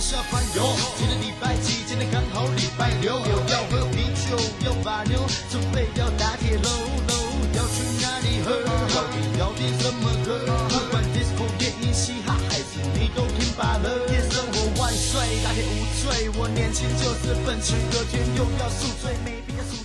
[0.00, 0.62] 下班哟。
[0.96, 1.82] 今天礼拜几？
[1.86, 3.18] 今天刚好礼拜六。
[3.48, 6.70] 要喝啤酒，要把妞，准备要打铁喽
[7.08, 7.14] 喽。
[7.54, 8.52] 要去哪里喝？
[8.94, 10.38] 到底要点什么歌？
[10.68, 14.06] 不管 disco、电音、嘻哈，还是你都听罢了。
[14.10, 16.30] 夜生活万岁，打铁无罪。
[16.38, 19.37] 我年轻就是奔驰，隔天又要宿醉。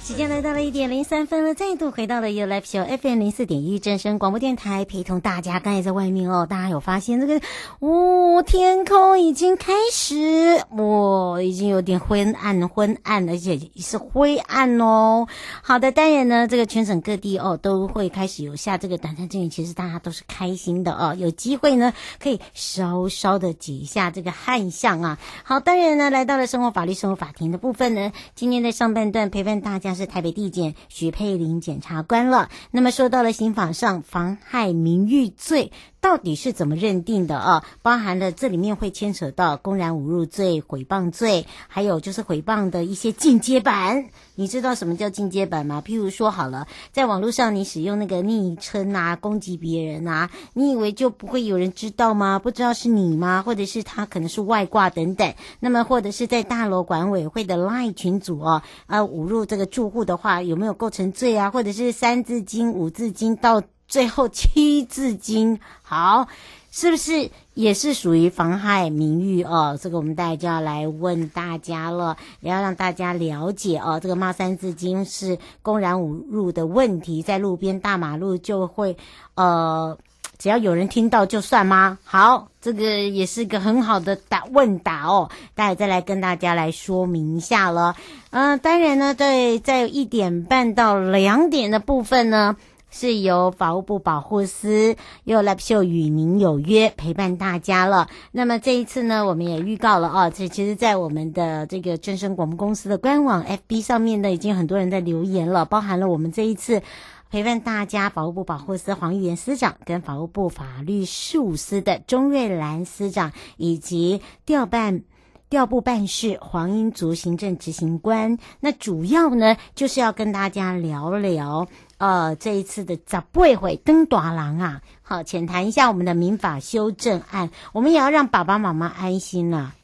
[0.06, 5.62] 时间来到了一点零三分了，再度回到了 You Live Show FM 零四点一正声广播电台，陪同大家。
[5.62, 7.40] 刚才在外面哦，大家有发现这个
[7.80, 15.26] 哦，天空已经开始，哇、哦，已经有点昏暗，昏暗，而且是灰暗哦。
[15.62, 25.18] 好的，当然呢，这个全省各地哦都会开始有下这个短暂阵雨，其实大家都是开心的哦，有机会呢可以稍稍的解一下这个旱象啊。
[25.46, 30.03] 好，当然呢，来到了生活法律生活法庭的部分呢，今天的上半段陪伴大家是。
[30.06, 32.50] 台北地检许佩玲检察官了。
[32.72, 35.72] 那么说到了刑法上妨害名誉罪。
[36.04, 37.64] 到底是怎么认定的啊？
[37.82, 44.10] 包含了这里面会牵扯到公然侮辱罪、诽谤罪，还有就是诽谤的一些进阶版。
[44.36, 45.82] 你知道什么叫进阶版吗？
[45.86, 52.38] 譬如说，好了，在网络上你使用那个昵称啊，攻击别人啊，你以为就不会有人知道吗？
[52.38, 53.42] 不知道是你吗？
[53.42, 55.34] 或者是他可能是外挂等等。
[55.62, 61.50] 那么或者是在大楼管委会的 LINE 群组哦，啊，侮辱这个住户的话，有没有构成罪啊？
[61.50, 63.64] 或者是三字经、五字经到。
[63.94, 66.28] 最后七字经，好，
[66.72, 69.78] 是不是也是属于妨害名誉哦？
[69.80, 74.00] 这个我们大家就要来问大家了，也要让大家了解哦。
[74.02, 78.98] 这个骂三字经是公然侮辱的问题，在路边大马路就会
[79.36, 79.96] 呃，
[80.40, 82.00] 只要有人听到就算吗？
[82.04, 85.30] 好，这个也是个很好的答问答哦。
[85.54, 87.96] 待会再来跟大家来说明一下了。
[88.32, 92.56] 嗯、呃，当然呢，对，在一点半到两点的部分呢。
[92.94, 98.08] 是由法务部保护司又来秀与您有约陪伴大家了。
[98.32, 106.84] 那么这一次呢，我们也预告了啊，这其实，在我们的这个正声广播公司的官网 FB 上面呢，已经很多人在留言了，包含了我们这一次
[107.32, 115.02] 陪伴大家法务部保护司黄玉元司长跟法务部法律事务司的钟瑞兰司长，以及调办
[115.50, 118.38] 调部办事黄英竹行政执行官。
[118.60, 121.68] 那主要呢，就是要跟大家聊聊。
[122.04, 129.76] 呃，这一次的早不会登大郎啊，好，浅谈一下我们的民法修正案，我们也要让爸爸妈妈安心呐、啊。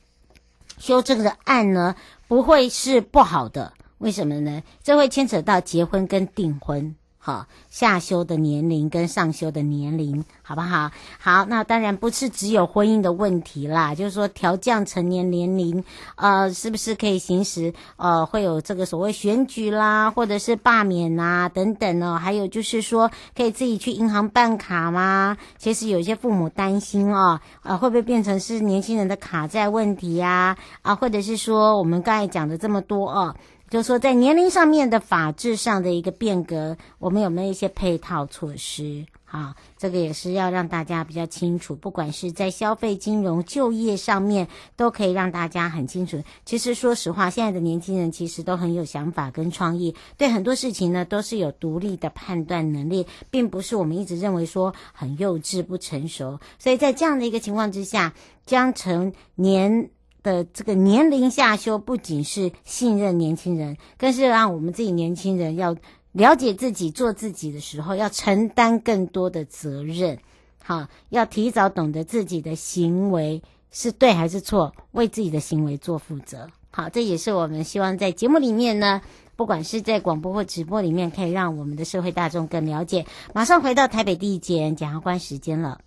[0.78, 1.96] 修正的案呢，
[2.28, 4.62] 不会是不好的，为什么呢？
[4.84, 6.94] 这会牵扯到结婚跟订婚。
[7.22, 10.90] 好，下修的年龄跟上修的年龄，好不好？
[11.20, 15.84] 好，那当然不是只有婚姻的问题啦，就是说调降成年年龄，
[16.16, 17.74] 呃，是不是可以行使？
[17.98, 22.18] 呃，会有这个所谓选举啦，或者是罢免啊等等哦。
[22.18, 25.36] 还有就是说，可以自己去银行办卡吗？
[25.58, 30.58] 其实有些父母担心哦，呃，会不会变成是年轻人的卡债问题呀？
[30.84, 33.36] 啊，或者是说我们刚才讲的这么多哦。
[33.70, 39.06] 就是说，在年龄上面的法制上的一个变革，我们有没有一些配套措施？
[39.24, 41.76] 好，这个也是要让大家比较清楚。
[41.76, 46.24] 不管是在消费、金融、就业上面，都可以让大家很清楚。
[46.46, 56.40] 其实，说实话，现在的年轻人其实都很有想法跟创意，对很多事情呢都是有独立的判断能力，并不是我们一直认为说很幼稚、不成熟。
[56.58, 58.16] 所以在这样的一个情况之下，
[58.48, 59.92] 将成年。
[60.24, 65.76] 的这个年龄下修，不仅是信任年轻人，更是让我们自己年轻人要
[66.12, 70.20] 了解自己、做自己的时候，要承担更多的责任。
[70.64, 76.48] 好，要提早懂得自己的行为是对还是错，为自己的行为做负责。
[76.72, 79.02] 好，这也是我们希望在节目里面呢。
[79.36, 83.06] 不管是在广播或直播里面，可以让我们的社会大众更了解。
[83.34, 85.80] 马上回到台北地检检察官时间了。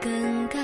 [0.00, 0.58] 更改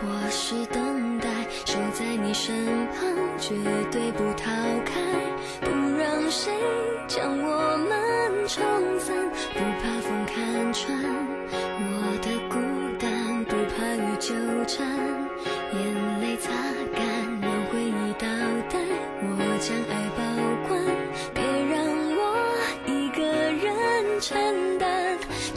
[0.00, 1.28] 或是等待
[1.64, 3.54] 守在你身旁绝
[3.90, 4.50] 对不逃
[4.84, 5.00] 开
[5.60, 6.52] 不让谁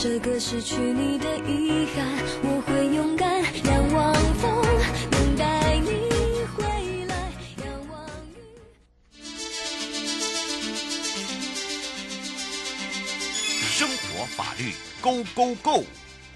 [0.02, 2.08] 这个失去你的遗憾，
[2.42, 4.64] 我会勇敢仰望风，
[5.12, 5.90] 等待你
[6.56, 6.64] 回
[7.06, 7.16] 来。
[7.58, 8.40] 仰望雨。
[13.60, 15.84] 生活法律，Go Go Go，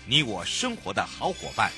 [0.05, 1.71] 你我生活的好伙伴。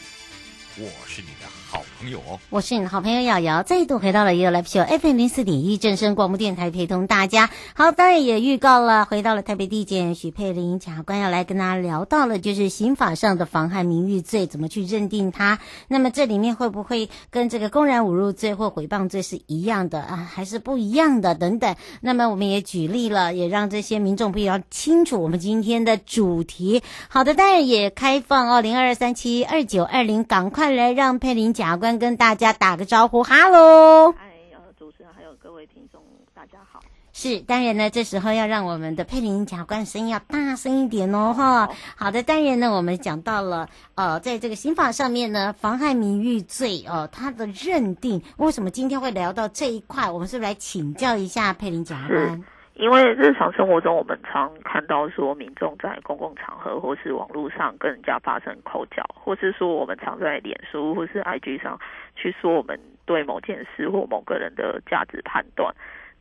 [0.78, 7.50] 我是你的好朋友哦，我是你的好朋友瑶瑶，再度回到了 y o Live Show FM 零四点一正声广播电台，陪同大家。
[7.74, 15.60] 好，当然也预告了，回到了台北地检许佩玲检察官要来跟大家聊到了，就是刑法上的妨害名誉罪怎么去认定它。
[15.88, 21.74] 那么这里面会不会跟这个公然侮辱罪或诽谤罪是一样的啊，还是不一样的等等？
[22.02, 26.84] 那么我们也举例了，也让这些民众比较清楚我们今天的主题。
[27.08, 34.12] 好的，当然也开放哦，零二三七二九二零，赶快来让佩林检察官跟大家打个招呼，哈喽！
[34.14, 36.02] 嗨，呃，主持人还有各位听众，
[36.34, 36.80] 大家好。
[37.14, 41.70] 是，当然呢，这时候要让我们的佩林检察官声音要大声一点哦，哈。
[41.96, 50.12] 好的，当然呢，我们讲到了，呃，在这个刑法上面呢，妨害名誉罪，哦、呃，它的认定，为什么今天会聊到这一块？
[50.12, 52.44] 我们是不是来请教一下佩林检察官？
[52.76, 61.80] 因为日常生活中，我们常看到说，民众在公共场合或是网络上跟人家发生口角，或是说我们常在脸书或是 IG 上
[62.16, 65.74] 去说我们对某件事或某个人的价值判断。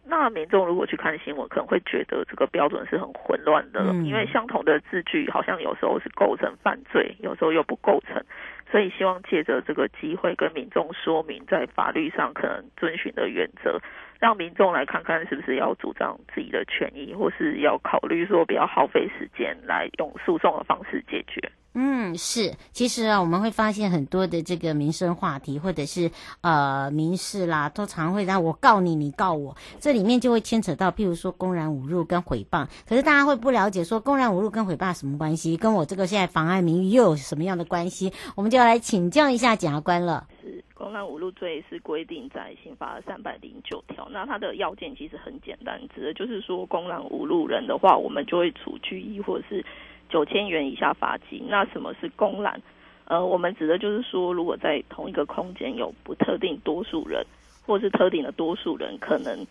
[0.06, 8.22] 那民众如果去看新闻，可能会觉得这个标准是很混乱的，因为相同的字句好像有时候是构成犯罪，有时候又不构成。
[8.70, 13.80] 所以希望借着这个机会跟民众说明，在法律上可能遵循的原则。
[14.20, 21.50] 让民众来看看是不是要主张自己的权益，或是要考虑说不要耗费时间来用诉讼的方式解决。
[21.76, 26.08] 嗯，是，其实啊，我们会发现很多的这个民生话题，或者是
[26.40, 32.68] 呃民事啦，都常会让我告你，你告我，这里面就会牵扯到，譬如说公然侮辱跟诽谤。
[32.88, 35.56] 可是大家会不了解，说公然侮辱跟诽谤什么关系？
[35.56, 38.12] 跟我这个现在妨碍名誉又有什么样的关系？
[38.36, 40.28] 我们就要来请教一下检察官了。
[40.42, 49.64] 是公然侮辱罪是规定在刑法三百零九条，那它的要件其实很简单，指的就是说公然侮辱人的话，我们就会处拘役或是
[50.14, 51.44] 九千元以下罚金。
[51.48, 52.62] 那什么是公然？
[53.06, 57.26] 呃，我们指的就是说，如果在同一个空间有不特定多数人，
[57.66, 59.44] 或是特定的多数人可能。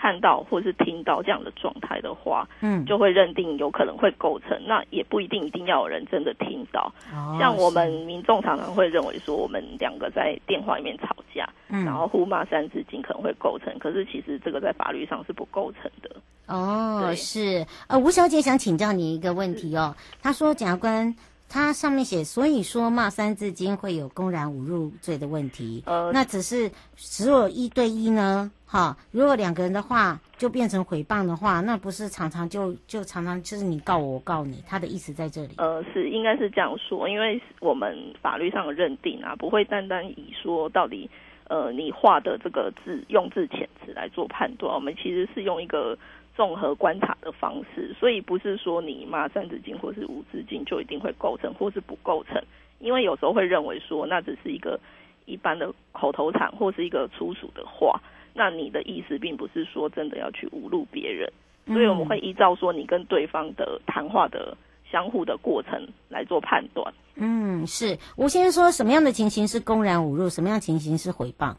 [0.00, 4.56] 看到或是听到这样的状态的话，嗯，就会认定有可能会构成。
[4.64, 6.92] 那也不一定一定要有人真的听到。
[7.12, 16.08] 哦，像我们民众常常会认为说，我们两个在电话里面吵架，嗯，然后互骂三字经可能会构成，可是其实这个在法律上是不构成的。
[16.48, 17.66] 哦，是。
[17.86, 19.94] 呃，吴小姐想请教你一个问题哦。
[20.22, 21.14] 她说，检察官。
[21.50, 25.82] 他上面写，所以说骂三字经会有公然侮辱罪的问题。
[25.86, 28.94] 呃，那只是只有一对一呢，哈。
[29.12, 35.54] 如果两个人的话，就变成诽谤的话，那不是常常就就常常就是你告我，我告你，他的意思在这里。
[35.56, 41.08] 呃，是应该是这样说，因为我们法律上的认定啊，不会单单以说到底，
[41.48, 45.96] 呃，你画的这个字用字遣词来做判断，我们其实是用一个。
[46.38, 52.40] 综合观察的方式，所以不是说你骂三字经或是五字经就一定会构成或是不构成，
[52.78, 54.78] 因为有时候会认为说那只是一个
[55.26, 58.00] 一般的口头禅或是一个粗俗的话，
[58.34, 61.28] 那你的意思并不是说真的要去侮辱别人，
[61.66, 64.56] 所以我们会依照说你跟对方的谈话的
[64.88, 66.94] 相互的过程来做判断。
[67.16, 67.98] 嗯，是。
[68.16, 71.56] 吴先生说什么样的情形是公然侮辱，什么样情形是诽谤？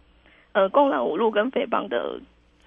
[0.53, 2.17] 呃，公然侮辱跟诽谤的。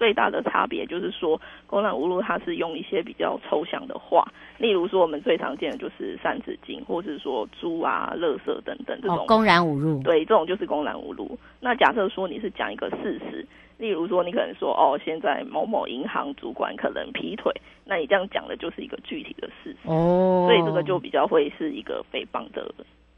[0.03, 10.03] 最大的差别就是说，公然侮辱它是用一些比较抽象的话，例如说我们最常见的就是三字经，或是说猪啊、垃圾等等这种、哦、公然侮辱。
[10.03, 11.39] 对，这种就是公然侮辱。
[11.61, 17.53] 那假设说你是讲一个事实，例如说你可能说哦，现在某某银行主管可能劈腿，
[17.85, 19.87] 那你这样讲的就是一个具体的事实。
[19.87, 22.69] 哦，所以这个就比较会是一个诽谤的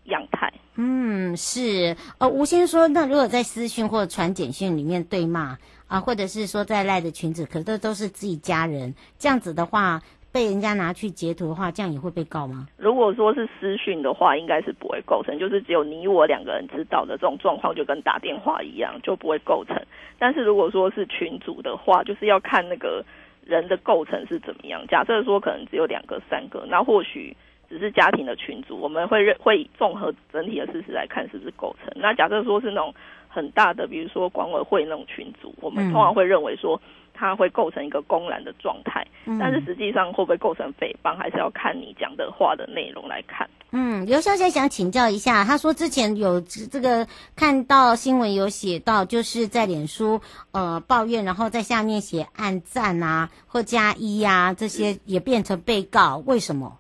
[0.03, 0.53] 样态。
[0.75, 1.95] 嗯，是。
[2.19, 10.01] 呃，吴先生说，那如果在私讯或传简讯里面对骂啊，或者是说在赖的群组，可这都是自己家人，这样子的话，
[10.31, 12.67] 被人家拿去截图的话，这样也会被告吗？
[12.77, 19.79] 如果说是私讯的话，应该是不会构成，就是只有你我两个人知道的这种状况，就跟打电话一样，就不会构成。
[20.17, 23.05] 但是如果说是群组的话，就是要看那个
[23.45, 24.85] 人的构成是怎么样。
[24.87, 27.35] 假设说可能只有两个、三个，那或许
[27.69, 31.93] 只是家庭的群组，我们会认会综合整体的事实来看是不是构成。
[31.95, 32.93] 那假设说是那种
[33.35, 36.81] 很大的，比如说管委会那种群组，我们通常会认为说。
[37.17, 39.07] 它会构成一个公然的状态，
[39.39, 43.49] 但是实际上会不会构成诽谤，还是要看你讲的话的内容来看。
[43.71, 50.19] 嗯，刘小姐想请教一下，她说之前有这个看到新闻有写到，就是在脸书
[50.51, 56.77] 呃抱怨，然后在下面写按赞啊或加一呀、啊、这些也变成被告，为什么？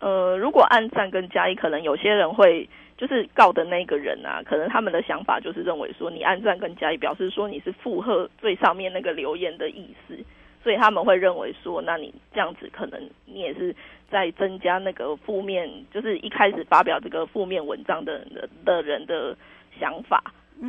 [0.00, 2.68] 呃，如果按赞跟加一，可能有些人会。
[2.98, 10.18] 就是告的那个人啊，可能他们的想法就是认为说，你按赞跟加一，表示说你是附和最上面那个留言的意思，
[10.64, 13.74] 所以他们会认为说，那你这样子可能你也是
[14.10, 19.36] 在增加那个负面，就是一开始发表这个负面文章的人的的人的
[19.78, 20.22] 想法。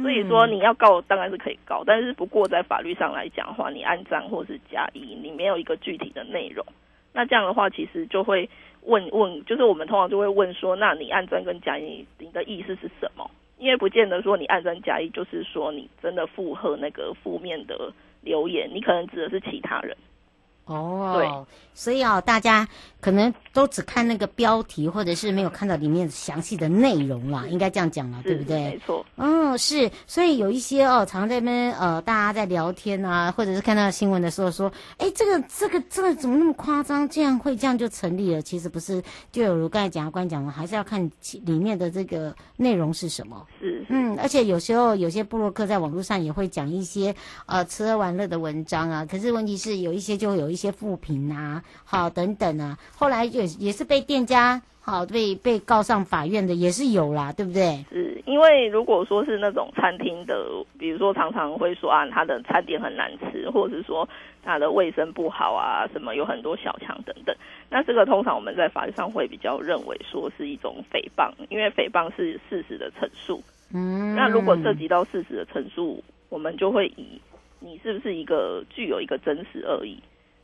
[0.04, 6.64] 所以说你要告当然是可以告，但是不过在法律上来讲的话，你按赞或是加一，你没有一个具体的内容，
[7.14, 8.50] 那这样的话其实就会。
[8.82, 13.30] 问问，就是我们通常就会问说，那你暗赞跟假意，你的意思是什么？
[13.58, 19.96] 因为不见得说你暗赞假意，就是说你真的附和那个负面的留言，你可能指的是其他人。
[20.70, 22.68] 哦，对，所以啊，大家
[23.02, 28.72] 可能都只看那个标题，或者是没有看到里面详细的内容啦，应该这样讲了，对不对？
[28.72, 29.06] 没错。
[29.18, 29.90] 嗯，是。
[30.06, 37.08] 所以有一些哦，常在那边呃，大家在聊天啊，或者是看到新闻的时候说，哎，这个这个这个怎么那么夸张？
[37.10, 38.42] 这样会这样就成立了？
[38.42, 41.10] 其实不是，就有如刚才检察官讲的，还是要看
[41.44, 43.46] 里面的这个内容是什么。
[43.60, 43.84] 是。
[43.90, 50.70] 嗯，而且有时候有些部落客在网络上也会讲一些呃吃喝玩乐的文章啊，可是问题是有一些就会有一些。
[50.70, 57.86] 一些负评啊，好等等啊，后来也也是被店家好被被告上法院的也是有啦，对不对？
[57.90, 60.36] 是因为如果说是那种餐厅的，
[60.78, 64.06] 比如说常常会说啊，他的餐点很难吃，或者是说
[64.44, 67.34] 他的卫生不好啊，什么有很多小强等等，
[67.70, 73.42] 那这个通常我们在法律上会比较认为说是一种诽谤，因为诽谤是事实的陈述。
[73.74, 77.22] 嗯，那如果涉及到事实的陈述，我们就会以
[77.62, 79.98] 你是不是一个具有一个真实恶意。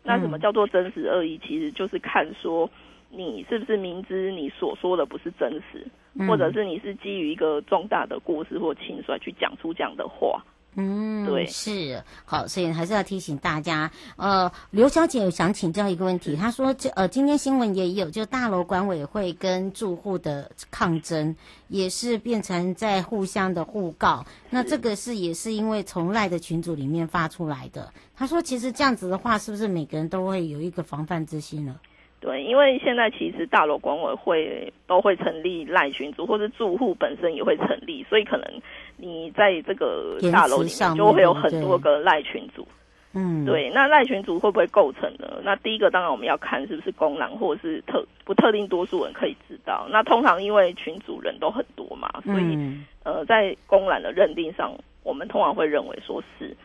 [0.06, 1.38] 那什么叫做真实恶意？
[1.40, 2.70] 其实就是看说
[3.10, 5.86] 你是不是明知你所说的不是真实，
[6.28, 10.44] 或者是你是基于一个重大的过失或轻率去讲出这样的话。
[10.76, 13.92] 嗯，对，是好，所以还是要提醒大家。
[14.18, 21.36] 呃，刘小姐想请教一个问题，她说这呃，今天新闻也有，就大楼管委会跟住户的抗争，
[21.70, 24.26] 也是变成在互相的互告。
[24.50, 27.94] 那这个是也是因为从赖的群组里面发出来的。
[28.16, 31.80] 她说，其实这样子的话，是不是每个人都会有一个防范之心呢？
[32.26, 38.62] 对，因为现在其实大楼管委会都会成立赖群组，或者住户本身也会成立，所以可能
[38.98, 42.68] 你在这个大楼里面就会有很多个赖群组。
[43.14, 45.40] 嗯，对，那赖群组会不会构成呢？
[45.44, 49.86] 那第一个当然我们要看是不是公然或者是特不特定多数人可以知道。
[49.92, 56.58] 那通常因为群组人都很多嘛，所以、嗯、呃，在公然的认定上，我们通常会认为说是。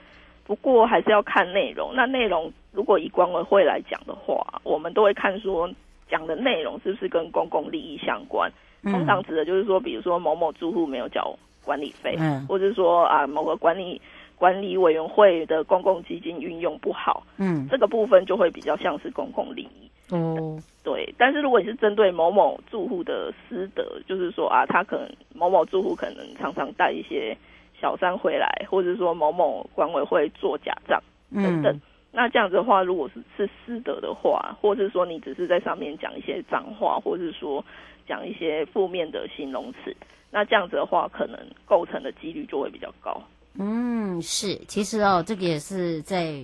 [0.45, 1.93] 不过还是要看内容。
[1.95, 5.69] 那内容如果以管委会来讲的话，我们都会看说
[6.09, 8.51] 讲的内容是不是跟公共利益相关。
[8.83, 14.01] 通常指的就是说，比如说某某住户没有缴管理费，嗯，或者是说啊某个管理
[14.37, 20.15] 管理委员会的公共基金运用不好，嗯，这个部分就会比较像是公共利益。
[20.15, 21.13] 哦，对。
[21.19, 27.37] 但是如果你是针对某某住户的私德，就是说啊，他可能某某住户可能常常带一些。
[27.81, 31.81] 小三回来，或者说某某管委会做假账等等，嗯，
[32.13, 37.65] 那这样子的话，如果是是私德的话，或是说你只是在上面讲一些脏话，或是说
[38.07, 39.97] 讲一些负面的形容词，
[40.31, 43.23] 那这样子的话，可能构成的几率就会比较高。
[43.55, 46.35] 嗯，是，其实哦，这个也是在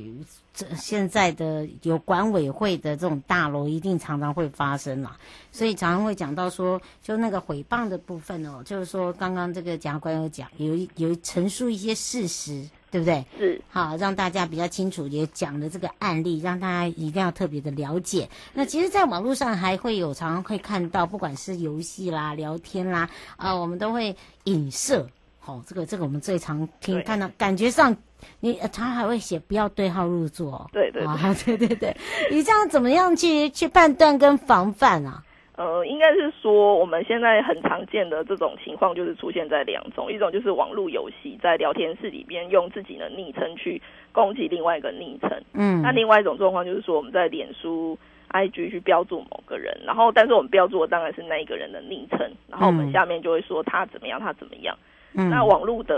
[0.52, 5.16] 这现在的有管委会的这种大楼，一定常常会发生啦。
[5.52, 13.26] 所以常常会讲到说，就那个诽谤的部分哦，就是说刚刚这个检察官有讲，有有陈述一些事实，对不对？
[13.36, 18.26] 是，好，让大家比较清楚，也讲了这个案例，让大家一定要特别的了解。
[18.54, 23.00] 那其实，在网络上还会有常常会看到，不管是游戏啦、聊天啦，
[23.36, 25.06] 啊、呃，我们都会影射。
[25.44, 27.94] 哦，这个这个我们最常听看到，感觉上
[28.40, 30.66] 你他还会写不要对号入座。
[30.72, 31.96] 对对对，啊、 对对对，
[32.30, 35.22] 你这样怎么样去去判断跟防范啊？
[35.56, 43.80] 呃，应该是说我们现在很常见的这种情况，就是出现在两种，一种就是网络游戏在聊天室里边用自己的昵称去
[44.12, 47.98] 攻击另外一个昵称，嗯，那另外一种状况就是说我们在脸书、
[48.32, 54.76] IG 去标注某个人，然后但是我们标注的当然是那一个人的昵称，然后我们下面就会说他怎么样，他怎么样。
[55.14, 55.96] 嗯，那网络的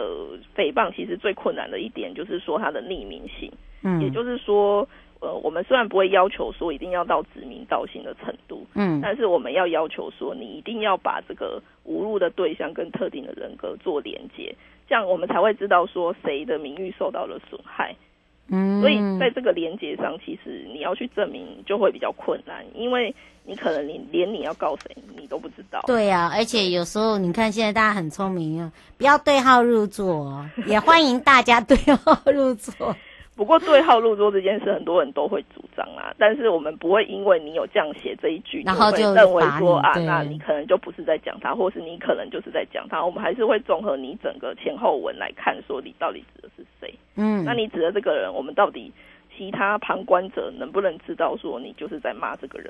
[0.54, 3.50] 诽谤其实最困难的一点就是说它的匿名性，
[3.82, 4.88] 嗯，也就是说。
[5.20, 14.54] 呃，我们虽然不会要求说一定要到指名道姓的程度，嗯，但是我们要要求说你一定要把这个侮辱的对象跟特定的人格做连接，
[14.88, 17.94] 这样我们才会知道说谁的名誉受到了损害。
[18.50, 25.82] 嗯，所以在这个连接上，其实你要去证明就会比较困难，因为你可能你连你要告谁你都不知道。
[25.86, 32.96] 对呀，而且有时候你看现在大家很聪明啊，不要对号入座，也欢迎大家对号入座。
[33.38, 36.12] 不过对号入座这件事，很多人都会主张啊。
[36.18, 43.06] 但是我们不会因为你有这样写这一句，然后就认为说啊，那你可能就不是在讲他，或是你可能就是在讲他。
[43.06, 46.92] 我们还是会综合你整个前后文来看，说你到底指的是谁。
[47.14, 48.92] 嗯，那你指的这个人，我们到底
[49.36, 52.68] 其他旁观者能不能知道说你就是在骂这个人？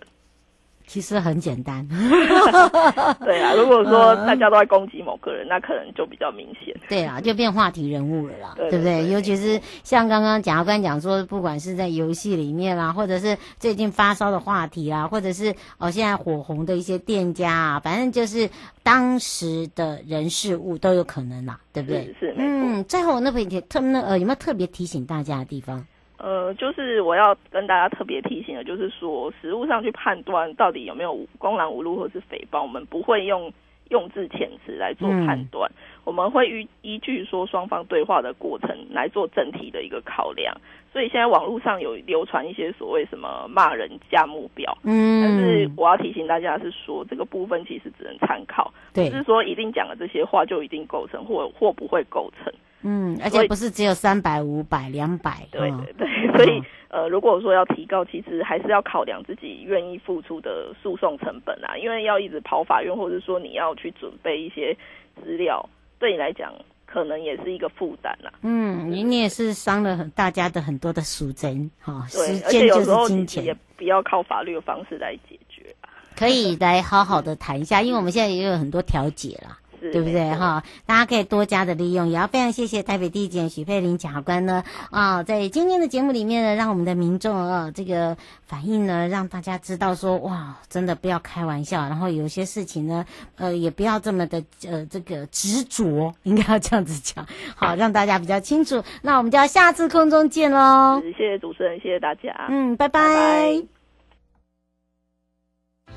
[0.89, 1.87] 其实很简单，
[3.21, 3.53] 对啊。
[3.55, 6.75] 如果说大家都在攻击某个人，那可能就比较明显。
[6.89, 9.07] 对啊， 就变话题人物了啦，对，对不对？
[9.11, 18.49] 尤其是像刚刚蒋官讲说，不管是在游戏里面啦，或者是最近发烧的话题啦，或者是哦现在火红的一些店家啊，反正就是
[18.83, 22.07] 当时的人事物都有可能啦，对不对？
[22.19, 22.83] 是，是嗯。
[22.85, 25.85] 最后那边特那呃有没有特别提醒大家的地方？
[26.19, 33.53] 呃，就是我要跟大家特别提醒的，就是说，实务上去判断到底有没有公然侮辱或是诽谤，我们不会用
[33.91, 40.55] 用字遣词来做判断，嗯、我们会依依据说双方对话的过程来做整体的一个考量。
[40.93, 52.53] 所以现在网络上有流传一些所谓什么骂人价目表，嗯，但是我要提醒大家是说，这个部分其实只能参考，对，不是说一定讲了这些话就一定构成或或不会构成。
[52.89, 55.47] 嗯，而且不是只有三百、五百、两百。
[55.51, 64.75] 对对对，所以呃，如果说要提高，其实还是要考量自己愿意付出的诉讼成本啊，因为要一直跑法院，或者说你要去准备一些
[65.23, 66.51] 资料，对你来讲
[66.87, 68.33] 可能也是一个负担啦。
[68.43, 75.63] 嗯，你你也是伤了很大家的很多的赎金哈，对，时间就是金钱，也不要靠法律的方式来解决。
[76.17, 79.59] 可以来好好的谈一下，因为我们现在也有很多调解啦。
[79.81, 80.65] 对不对哈？
[80.87, 98.83] 大家可以多加的利用，也要非常谢谢台北地检许佩玲检察官呢啊，在今天的节目里面呢，让我们的民众啊这个反应呢，让大家知道说哇，真的不要开玩笑，然后有些事情呢，呃，也不要这么的呃这个执着，应该要这样子讲，好， 让大家比较清楚。
[99.03, 101.01] 那我们就要下次空中见喽！
[101.03, 102.99] 谢谢主持人，谢谢大家，嗯，拜拜。
[103.01, 103.63] 拜拜。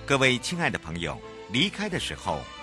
[0.05, 1.17] 各位亲爱的朋友，
[1.51, 2.37] 离开的时候。